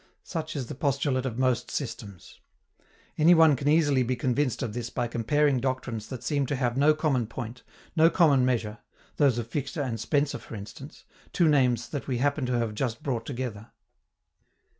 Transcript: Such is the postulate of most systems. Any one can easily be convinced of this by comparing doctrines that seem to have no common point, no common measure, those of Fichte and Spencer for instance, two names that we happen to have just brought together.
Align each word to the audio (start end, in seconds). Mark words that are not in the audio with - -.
Such 0.23 0.55
is 0.55 0.65
the 0.65 0.73
postulate 0.73 1.27
of 1.27 1.37
most 1.37 1.69
systems. 1.69 2.39
Any 3.19 3.35
one 3.35 3.55
can 3.55 3.67
easily 3.67 4.01
be 4.01 4.15
convinced 4.15 4.63
of 4.63 4.73
this 4.73 4.89
by 4.89 5.07
comparing 5.07 5.59
doctrines 5.59 6.07
that 6.07 6.23
seem 6.23 6.47
to 6.47 6.55
have 6.55 6.75
no 6.75 6.95
common 6.95 7.27
point, 7.27 7.61
no 7.95 8.09
common 8.09 8.43
measure, 8.43 8.79
those 9.17 9.37
of 9.37 9.45
Fichte 9.47 9.77
and 9.77 9.99
Spencer 9.99 10.39
for 10.39 10.55
instance, 10.55 11.05
two 11.33 11.47
names 11.47 11.87
that 11.89 12.07
we 12.07 12.17
happen 12.17 12.47
to 12.47 12.57
have 12.57 12.73
just 12.73 13.03
brought 13.03 13.27
together. 13.27 13.69